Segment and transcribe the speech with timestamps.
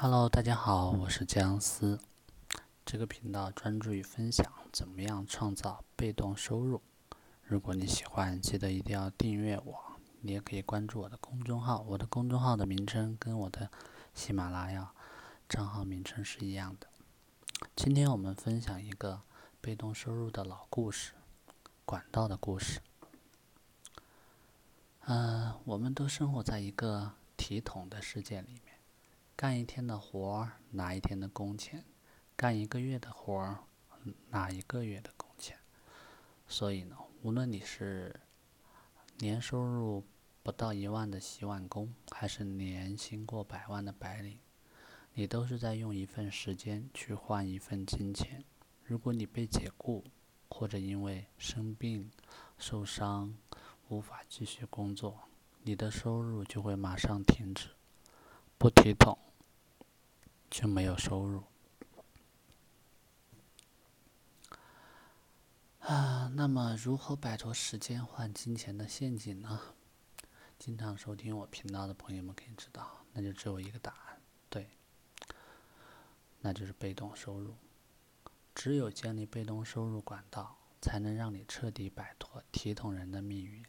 [0.00, 1.98] Hello，大家好，我是姜思。
[2.86, 6.80] 这个频道专注于分享怎么样创造被动收入。
[7.42, 9.76] 如果你喜欢，记得一定要订阅我。
[10.20, 13.68] 你也可以关注我的公众号，我的公众号的名称跟我的
[14.14, 14.92] 喜马拉雅
[15.48, 16.86] 账号名称是一样的。
[17.74, 19.22] 今天我们分享一个
[19.60, 21.14] 被动收入的老故事——
[21.84, 22.80] 管道的故事。
[25.06, 28.60] 嗯，我们都生活在一个体统的世界里。
[29.40, 31.84] 干一天的活儿拿一天的工钱，
[32.34, 33.62] 干一个月的活儿
[34.30, 35.56] 拿一个月的工钱。
[36.48, 38.18] 所以呢，无论你是
[39.18, 40.04] 年收入
[40.42, 44.40] 不到一万的洗碗工，还是年薪过百万的白领，
[45.14, 48.44] 你都是在用一份时间去换一份金钱。
[48.82, 50.02] 如果你被解雇，
[50.50, 52.10] 或者因为生病、
[52.58, 53.32] 受伤
[53.86, 55.28] 无法继续工作，
[55.62, 57.68] 你的收入就会马上停止，
[58.58, 59.16] 不提统。
[60.50, 61.44] 就没有收入
[65.80, 66.30] 啊。
[66.34, 69.60] 那么，如何摆脱时间换金钱的陷阱呢？
[70.58, 74.68] 经常收听我频道的朋友们可以知道，那就只有一个答案，对，
[76.40, 77.54] 那就是被动收入。
[78.54, 83.64] 只有建立被动收入管道，才能让你彻底摆脱体统人的命运，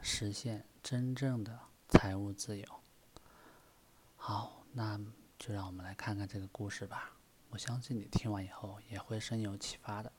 [0.00, 2.66] 实现真正的财务自由。
[4.16, 5.00] 好，那。
[5.42, 7.10] 就让我们来看看这个故事吧。
[7.50, 10.12] 我相信你听完以后也会深有启发的。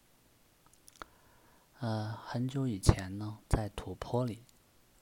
[1.80, 4.44] 呃，很久以前呢，在土坡里，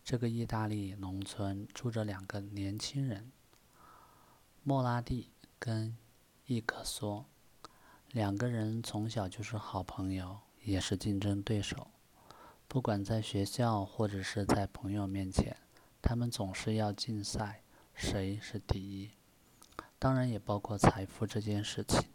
[0.04, 3.32] 这个意大利农村住着两个年轻人，
[4.62, 5.98] 莫拉蒂跟
[6.46, 7.26] 伊可索。
[8.12, 11.88] 两个人从小就是好朋友，也是竞争对手。
[12.68, 15.58] 不管在学校或者是在朋友面前，
[16.00, 17.64] 他们总是要竞赛，
[17.96, 19.10] 谁是第一。
[20.02, 22.10] 当然也包括财富这件事情。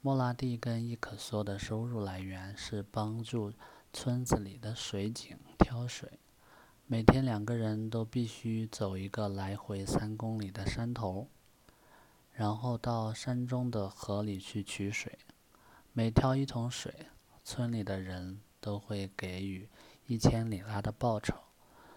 [0.00, 3.52] 莫拉蒂跟伊可说的收入来源是帮助
[3.92, 6.20] 村子里的水井挑水，
[6.86, 11.26] 每天两个人都必须走一个来回三公里的山头，
[12.32, 15.18] 然后到山中的河里去取水。
[15.92, 17.08] 每挑一桶水，
[17.42, 19.68] 村里的人都会给予
[20.06, 21.34] 一千里拉的报酬，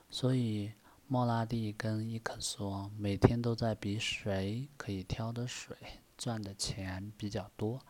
[0.09, 0.71] 所以。
[1.11, 5.75] 莫拉蒂跟伊可说每天都在比谁可以挑的水
[6.15, 7.81] 赚的钱比较多，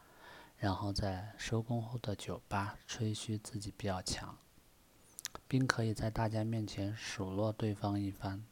[0.55, 4.37] 然后在收工后的酒吧吹嘘自己比较强，
[5.49, 8.45] 并可以在大家面前数落对方一番。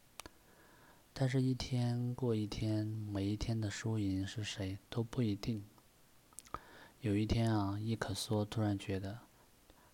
[1.14, 5.64] 但是，一天过一天，每一天的输赢是谁都不一定。
[7.00, 9.20] 有一天啊，伊可说突然觉得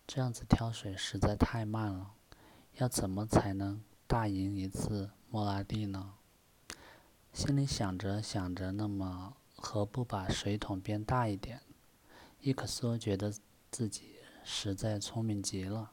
[0.05, 2.15] 这样子挑水实在太慢了，
[2.79, 3.81] 要怎么才能？
[4.07, 6.15] 大赢一次莫拉蒂呢？
[7.33, 11.61] 心里想着想着，那么何不把水桶变大一点？
[12.41, 13.33] 伊可索觉得
[13.71, 15.93] 自己实在聪明极了，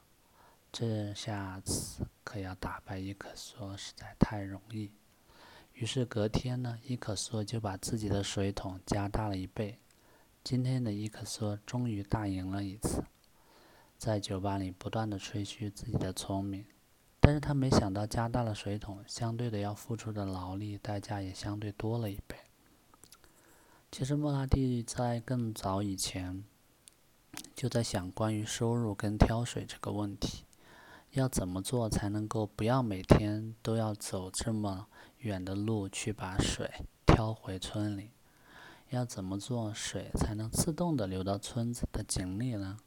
[0.72, 4.92] 这下子可要打败伊可索实在太容易。
[5.74, 9.80] 于是隔天呢，伊可索就把自己的水桶加大了一倍。
[10.44, 13.04] 今天的伊可索终于大赢了一次，
[13.98, 16.66] 在酒吧里不断的吹嘘自己的聪明。
[17.24, 22.36] 但是他没想到，加大了水桶，相对的要付出的劳力代价也相对多了一倍。
[23.92, 26.44] 其实莫拉蒂在更早以前
[27.54, 30.46] 就在想关于收入跟挑水这个问题，
[31.12, 34.88] 要怎么做才能够不要每天都要走这么
[35.20, 36.72] 远的路去把水
[37.06, 38.10] 挑回村里？
[38.90, 42.80] 要怎么做水才能自动的流到村子的井里呢？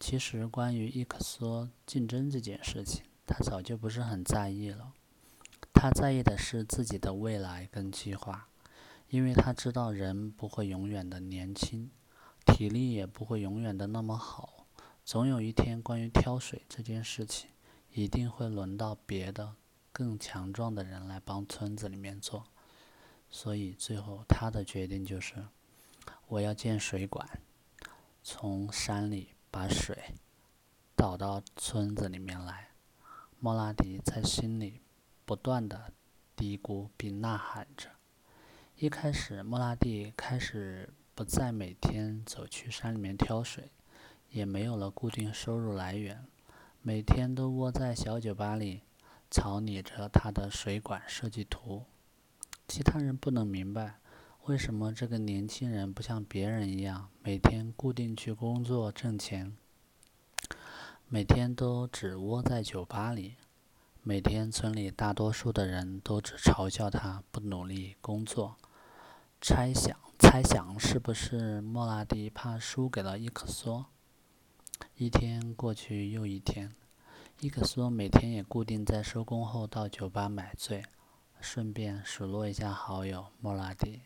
[0.00, 3.04] 其实关于伊克索竞争这件事情。
[3.26, 4.92] 他早就不是很在意了，
[5.72, 8.48] 他在意的是自己的未来跟计划，
[9.08, 11.90] 因为他知道人不会永远的年轻，
[12.44, 14.66] 体力也不会永远的那么好，
[15.04, 17.50] 总有一天关于挑水这件事情，
[17.92, 19.54] 一定会轮到别的
[19.90, 22.44] 更强壮的人来帮村子里面做，
[23.30, 25.46] 所以最后他的决定就是，
[26.28, 27.26] 我要建水管，
[28.22, 30.14] 从山里把水
[30.94, 32.68] 导到村子里面来。
[33.44, 34.80] 莫拉蒂在心里
[35.26, 35.92] 不断的
[36.34, 37.90] 嘀咕并呐喊着。
[38.78, 43.70] 一开始，莫拉蒂开始不再每天走去山里面挑水，
[44.30, 46.24] 也没有了固定收入来源，
[46.80, 48.80] 每天都窝在小酒吧里
[49.30, 51.84] 草拟着他的水管设计图。
[52.66, 53.96] 其他人不能明白，
[54.46, 59.54] 为什么这个年轻人不像别人一样每天固定去工作挣钱。
[61.06, 63.36] 每天都只窝在酒吧里，
[64.02, 68.56] 每天村里大多数的人都只嘲笑他不努力工作，
[69.40, 73.86] 猜想，猜想是不是莫拉蒂怕输给了伊克索？
[74.96, 76.74] 一天过去又一天，
[77.40, 80.82] 伊克索每天也固定在收工后到酒吧买醉，
[81.40, 84.00] 顺便数落一下好友莫拉蒂。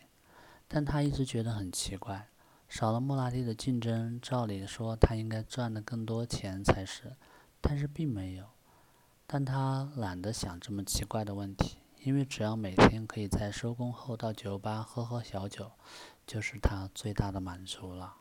[0.67, 2.27] 但他一直觉得很奇怪，
[2.69, 7.15] 少了莫拉蒂的竞争，照理说他应该赚的更多钱才是，
[7.59, 8.45] 但是并没有。
[9.25, 15.71] 但他懒得想这么奇怪的问题，因为只要每天可以在收工后到酒吧喝喝小酒，
[16.27, 18.17] 就是他最大的满足了。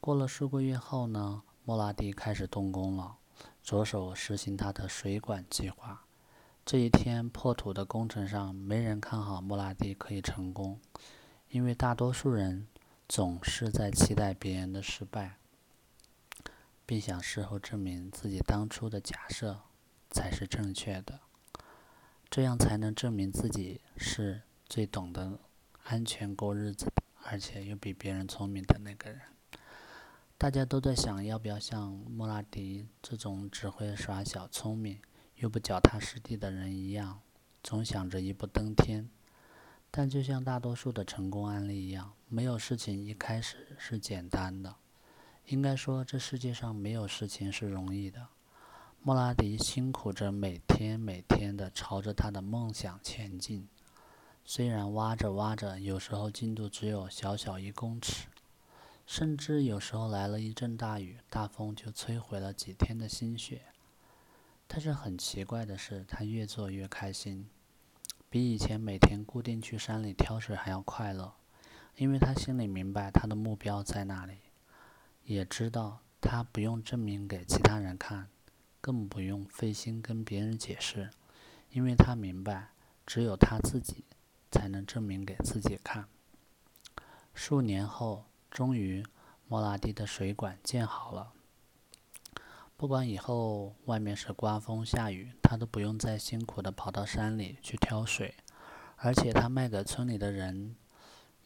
[0.00, 3.16] 过了数个月后呢，莫拉蒂开始动工了，
[3.64, 6.04] 着手实行他的水管计划。
[6.64, 10.80] 这一天破土的工程上，没人看好莫拉蒂可以成功，
[11.50, 12.66] 因为大多数人
[13.08, 15.36] 总是在期待别人的失败，
[16.84, 19.60] 并想事后证明自己当初的假设。
[20.10, 21.18] 才是正确的，
[22.30, 25.40] 这样才能证明自己是最懂得
[25.82, 26.86] 安全过日子，
[27.24, 29.20] 而且又比别人聪明的那个人。
[30.38, 35.02] 大家都在想，要不要像莫拉迪这种只会耍小聪明
[35.38, 37.20] 又不脚踏实地的人一样，
[37.60, 39.10] 总想着一步登天。
[39.96, 44.74] 但就像大多数的成功案例一样，没有事情一开始是简单的。
[45.46, 48.26] 应该说，这世界上没有事情是容易的。
[49.00, 53.68] 莫拉迪辛苦着，每天每天的朝着他的梦想前进。
[54.44, 58.26] 虽然挖着挖着，有时候进度只有小小一公尺，
[59.06, 63.62] 甚至有时候来了一阵大雨，大风就摧毁了几天的心血。
[64.66, 67.46] 但是很奇怪的是，他越做越开心，
[68.34, 71.34] 比以前每天固定去山里挑水还要快乐，
[71.94, 74.38] 因为他心里明白他的目标在哪里，
[75.22, 78.26] 也知道他不用证明给其他人看。
[78.80, 81.10] 更不用费心跟别人解释，
[81.70, 82.70] 因为他明白，
[83.06, 84.02] 只有他自己
[84.50, 86.08] 才能证明给自己看。
[87.34, 89.06] 数年后，终于，
[89.46, 91.33] 莫拉蒂的水管建好了。
[92.84, 98.34] 不管以后外面是刮风下雨，他都不用再辛苦的跑到山里去挑水，
[98.96, 100.76] 而且他卖给村里的人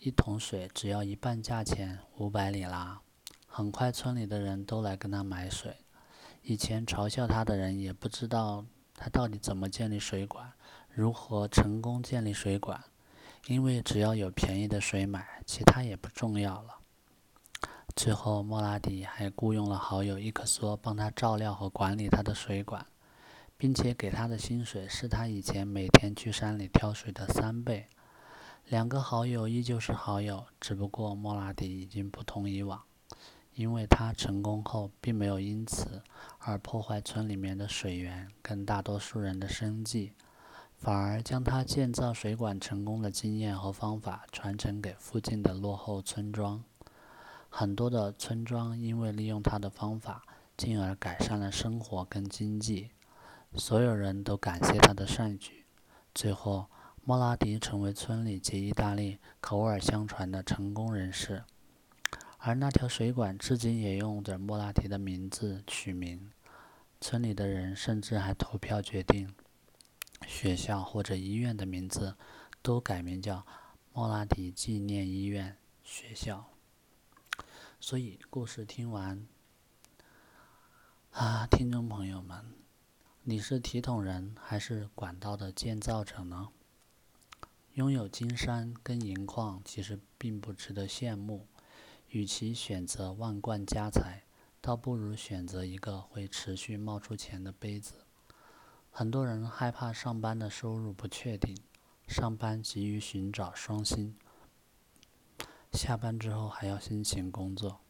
[0.01, 3.01] 一桶水只要一半价钱，五百里拉。
[3.47, 5.77] 很快，村里的人都来跟他买水。
[6.43, 10.53] 以前嘲笑他的人也不知道他到底怎么建立水管，
[10.91, 12.83] 如何成功建立水管，
[13.47, 16.78] 因为只要有便宜的水买，其他也不重要了。
[17.97, 22.87] 最后，莫拉蒂还雇佣了好友伊克索帮他照料和管理他的水管，
[23.57, 27.87] 并且给他的薪水是他以前每天去山里挑水的三倍。
[28.67, 32.81] 两个好友依旧是好友，只不过莫拉迪已经不同以往。
[33.55, 36.01] 因为他成功后，并没有因此
[36.39, 40.13] 而破坏村里面的水源跟大多数人的生计，
[40.77, 46.63] 反而将他建造水管成功的经验和方法传承给附近的落后村庄。
[47.49, 50.23] 很多的村庄因为利用他的方法，
[50.57, 52.91] 进而改善了生活跟经济。
[53.55, 55.65] 所有人都感谢他的善举。
[56.15, 56.67] 最后，
[57.05, 61.45] 莫拉迪成为村里及意大利口耳相传的成功人士。
[62.39, 66.31] 而那条水管至今也用着莫拉迪的名字取名，
[67.01, 69.35] 村里的人甚至还投票决定，
[70.27, 72.15] 学校或者医院的名字
[72.63, 73.45] 都改名叫
[73.93, 76.51] 莫拉迪纪念医院学校。
[77.81, 79.25] 所以故事听完，
[81.13, 82.45] 啊，听众朋友们，
[83.23, 86.49] 你是体统人还是管道的建造者呢？
[87.75, 91.47] 拥有金山跟银矿，其实并不值得羡慕。
[92.09, 94.25] 与其选择万贯家财，
[94.61, 98.05] 倒不如选择一个会持续冒出钱的杯子。
[98.91, 101.57] 很多人害怕上班的收入不确定，
[102.09, 104.17] 上班急于寻找双薪，
[105.73, 107.81] 下班之后还要辛勤工作，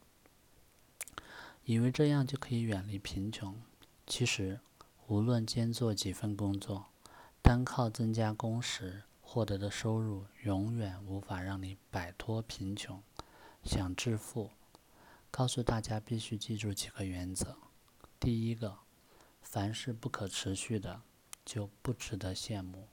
[1.65, 3.55] 以为这样就可以远离贫穷。
[4.05, 4.59] 其实，
[5.07, 6.87] 无论兼做几份工作，
[7.41, 13.01] 单靠增加工时获得的收入，永远无法让你摆脱贫穷。
[13.63, 14.51] 想致富，
[15.31, 17.57] 告诉大家必须记住几个原则。
[18.19, 18.79] 第一个，
[19.41, 21.01] 凡是不可持续的，
[21.43, 22.87] 就不值得羡慕。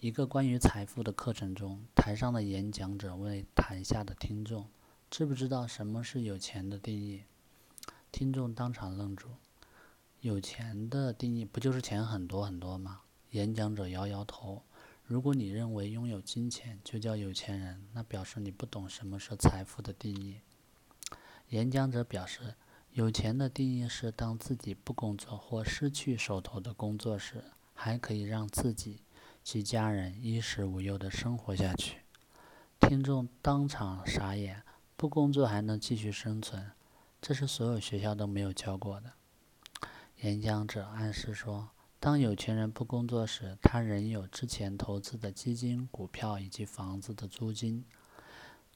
[0.00, 4.68] 一个关于财富的课程中，台上的演讲者问台下的听众
[5.10, 7.24] ：“知不知道什么是有钱的定义？”
[8.12, 9.30] 听众当场愣住。
[10.20, 13.00] 有钱的定义不就是钱很多很多吗？
[13.32, 14.62] 演讲者摇摇头。
[15.04, 20.36] 如果你认为拥有金钱就叫有钱人，那表示你不懂什么是财富的定义。
[21.48, 22.54] 演讲者表示，
[22.92, 27.42] 有钱的定义是当自己不工作或失去手头的工作时，
[27.74, 29.00] 还可以让自己
[29.48, 32.00] 及家人衣食无忧的生活下去。
[32.78, 34.62] 听众当场傻眼，
[34.94, 36.72] 不工作还能继续生存，
[37.18, 39.10] 这是所有学校都没有教过的。
[40.20, 47.82] 演讲者暗示说，当有钱人不工作时，他仍有之前投资的基金、股票以及房子的租金。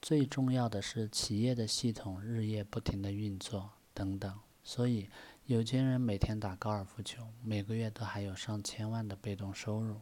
[0.00, 4.40] 最重要的是，企业的系统日夜不停的运作等等。
[4.64, 5.10] 所以，
[5.44, 10.00] 有钱人每天打高尔夫球，每个月都还有上千万的被动收入。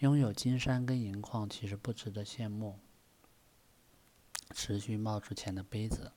[0.00, 2.78] 拥有金山跟银矿其实不值得羡慕，
[4.54, 6.12] 持续冒出钱的杯子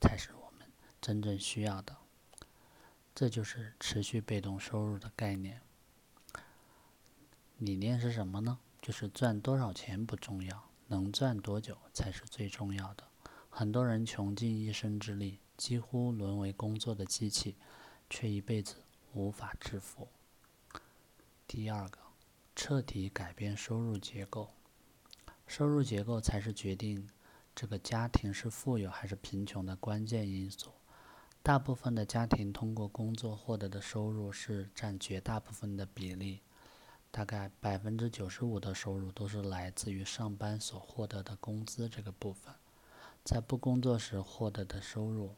[0.00, 0.66] 才是我们
[1.02, 1.94] 真正需要的。
[3.14, 5.60] 这就是持续被动收入的概念。
[7.58, 8.58] 理念是什么呢？
[8.80, 13.04] 就是赚多少钱不重要，能赚多久才是最重要的。
[13.50, 17.56] 很多人穷尽一生之力，几乎沦为工作的机器，
[18.08, 18.76] 却一辈子
[19.12, 20.08] 无法致富。
[21.46, 21.98] 第二个，
[22.56, 24.48] 彻底改变收入结构。
[25.46, 27.06] 收入结构才是决定
[27.54, 30.72] 这个家庭是富有还是贫穷的关键因素。
[31.42, 36.40] 大部分的家庭通过工作获得的收入是占绝大部分的比例，
[37.12, 42.52] 大概百分之九十五的收入都是来自于上班所获得的工资这个部分。
[43.22, 45.36] 在不工作时获得的收入，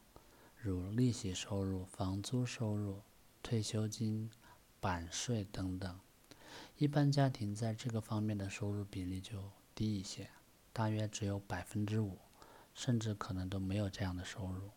[0.57, 3.01] 如利息收入、房租收入、
[3.43, 4.31] 退休金、
[4.79, 5.99] 版税等等，
[6.79, 10.29] 一般家庭在这个方面的收入比例就低一些，
[10.71, 12.17] 大约只有百分之五，
[12.73, 14.69] 甚至可能都没有这样的收入。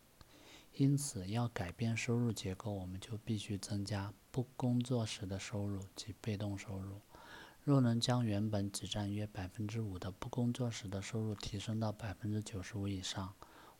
[0.73, 6.99] 因此，要改变收入结构，我们就必须增加不工作时的收入及被动收入。
[7.63, 13.33] 若能将原本只占约百分之五的不工作时的收入提升到百分之九十五以上，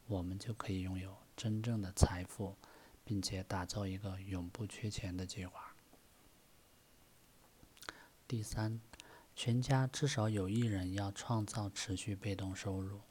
[0.07, 2.55] 我们就可以拥有真正的财富，
[3.03, 5.72] 并且打造一个永不缺钱的计划。
[8.33, 8.81] 第三，
[9.35, 13.01] 全家至少有一人要创造持续被动收入。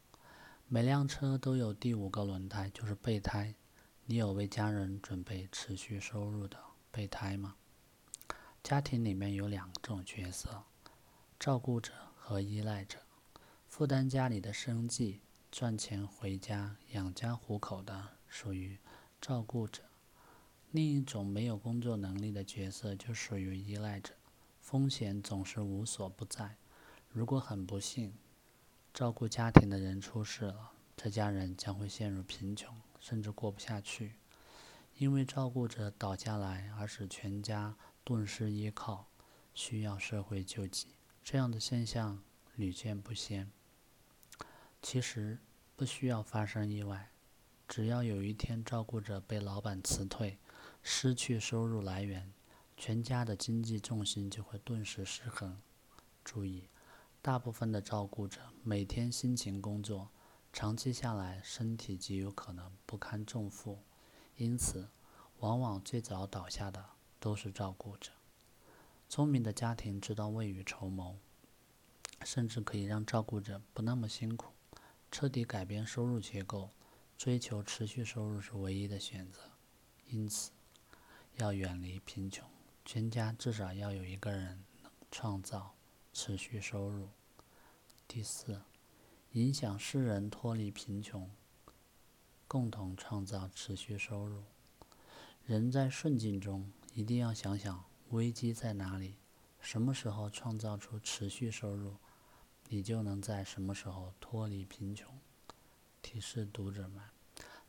[0.67, 3.55] 每辆车都有第五个轮胎，就是备胎。
[4.07, 6.59] 你有为家人准备持续收入的
[6.91, 7.55] 备胎吗？
[8.64, 10.64] 家庭里面有两种角色：
[11.38, 12.99] 照顾者和依赖者。
[13.69, 15.21] 负担家里的生计、
[15.52, 18.76] 赚钱回家养家糊口的属于
[19.21, 19.83] 照顾者；
[20.73, 24.14] 另一种没有工作能力的角色就属于依赖者。
[24.62, 26.57] 风险总是无所不在。
[27.11, 28.14] 如果很不幸，
[28.95, 32.75] 照顾家庭的人出事了，这家人将会陷入贫穷。
[33.00, 34.14] 甚至过不下去，
[34.97, 39.09] 因为照顾者倒下来，而使全家顿失依靠，
[39.52, 40.87] 需要社会救济。
[41.25, 42.23] 这样的现象
[42.54, 43.50] 屡见不鲜。
[44.81, 45.40] 其实
[45.75, 47.11] 不需要发生意外，
[47.66, 50.38] 只要有一天照顾者被老板辞退，
[50.81, 52.33] 失去收入来源，
[52.76, 55.61] 全家的经济重心就会顿时失衡。
[56.25, 56.69] 注意，
[57.21, 60.11] 大部分的照顾者每天辛勤工作。
[60.52, 63.79] 长期下来，身体极有可能不堪重负，
[64.37, 64.91] 因此，
[65.38, 66.85] 往往最早倒下的
[67.19, 68.12] 都是照顾者。
[69.09, 71.17] 聪明的家庭知道未雨绸缪，
[72.23, 74.52] 甚至可以让照顾者不那么辛苦。
[75.11, 76.71] 彻底改变收入结构，
[77.17, 79.38] 追求持续收入是唯一的选择。
[80.09, 80.50] 因此，
[81.37, 82.47] 要远离贫穷，
[82.85, 84.65] 全家至少要有一个人
[85.11, 85.75] 创造
[86.12, 87.09] 持续收入。
[88.07, 88.62] 第四。
[89.33, 91.31] 影响世人脱离贫穷，
[92.47, 94.43] 共同创造持续收入。
[95.47, 99.17] 人在顺境中一定要想想危机在哪里，
[99.59, 101.97] 什么时候创造出持续收入，
[102.69, 105.19] 你就能在什么时候脱离贫穷。
[106.03, 107.03] 提示读者们，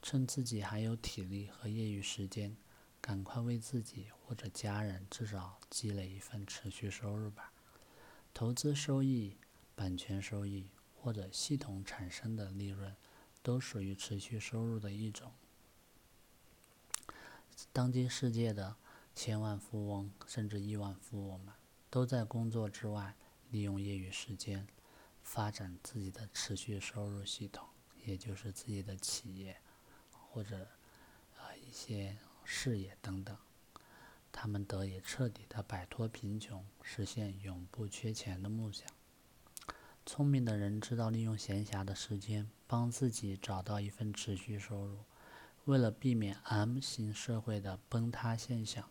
[0.01, 2.58] 趁自己还有体力和业余时间，
[3.03, 7.51] 赶快为自己或者家人至少积累一份持续收入吧。
[8.33, 9.38] 投资收益、
[9.75, 10.69] 版权收益。
[11.03, 12.95] 或者系统产生的利润，
[13.41, 15.33] 都属于持续收入的一种。
[17.74, 18.77] 当今世界的
[19.13, 21.53] 千万富翁甚至亿万富翁们，
[21.89, 23.17] 都在工作之外
[23.50, 24.65] 利用业余时间，
[25.22, 27.67] 发展自己的持续收入系统，
[28.05, 29.57] 也就是自己的企业
[30.10, 30.69] 或者
[31.36, 33.38] 啊一些事业等等，
[34.31, 38.88] 他们得以彻底的摆脱贫穷，实现永不缺钱的梦想。
[40.05, 45.00] 聪明的人知道利用闲暇的时间帮自己找到一份持续收入。
[45.65, 48.89] 为了避免 M 型社会的崩塌现象，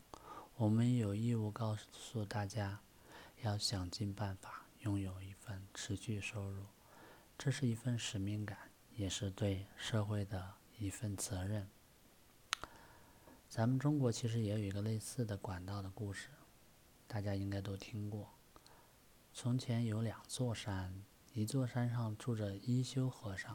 [0.57, 2.81] 我们有义务告诉大家，
[3.43, 6.65] 要想尽办法拥有一份持续收入。
[7.37, 8.57] 这是一份使命感，
[8.97, 11.69] 也是对社会的一份责任。
[13.55, 16.31] 咱们中国其实也有一个类似的管道的故事，
[17.07, 18.31] 大家应该都听过。
[19.31, 21.05] 从前有两座山，
[21.35, 23.55] 一座山上住着一休和尚，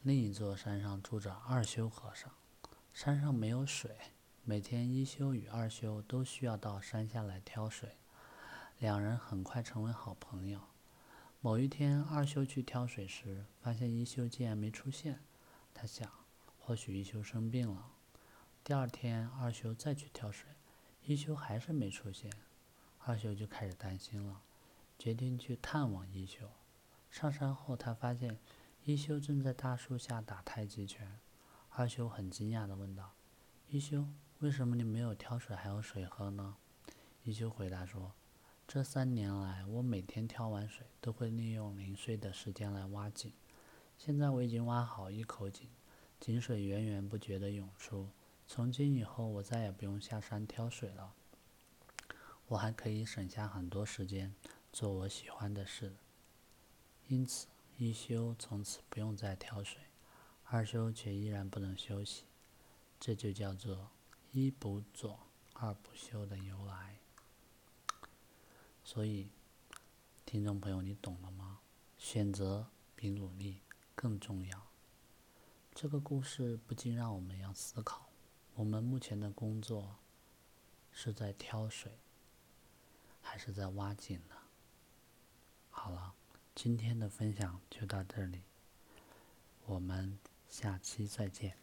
[0.00, 2.32] 另一座山上住着二休和尚。
[2.94, 3.94] 山上没有水，
[4.42, 7.98] 每天一休与二休都需要到山下来挑水。
[8.78, 10.62] 两人很快成为好朋友。
[11.42, 15.20] 某一天，二休去挑水时，发现一休竟然没出现。
[15.74, 16.10] 他想，
[16.58, 17.90] 或许一休生病了。
[18.70, 20.48] 第二天，二休再去挑水，
[21.02, 22.30] 一休还是没出现。
[22.98, 24.42] 二休就开始担心了，
[24.96, 26.48] 决定去探望一休。
[27.10, 28.38] 上山后，他发现
[28.84, 31.18] 一休正在大树下打太极拳。
[31.70, 33.16] 二休很惊讶地问道
[33.66, 34.06] ：“一休，
[34.38, 36.54] 为什么你没有挑水还有水喝呢？”
[37.24, 38.12] 一休回答说
[38.68, 43.32] ：“这三年来，我每天挑完水都会利用零碎的时间来挖井。
[43.98, 45.68] 现在我已经挖好一口井，
[46.20, 48.08] 井水源源不绝地涌出。
[48.52, 51.14] 从今以后，我再也不用下山挑水了。
[52.48, 54.34] 我还可以省下很多时间
[54.72, 55.94] 做我喜欢的事。
[57.06, 57.46] 因此，
[57.78, 59.82] 一休从此不用再挑水。”
[60.42, 62.24] 二休却依然不能休息，
[62.98, 63.92] 这就叫做
[64.32, 65.20] 一不做
[65.52, 66.98] 二不休的由来。
[68.82, 69.30] 所以，
[70.26, 71.60] 听众朋友，你懂了吗？
[71.96, 72.66] 选择
[72.96, 73.60] 比努力
[73.94, 74.66] 更重要。
[75.72, 78.09] 这个故事不禁让我们要思考：
[78.60, 79.96] 我们目前的工作
[80.92, 81.92] 是在挑水，
[83.22, 84.36] 还是在挖井呢？
[85.70, 86.12] 好了，
[86.54, 88.42] 今天的分享就到这里，
[89.64, 90.18] 我们。
[90.46, 91.56] 下期再见。